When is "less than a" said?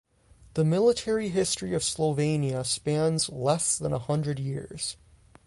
3.29-3.99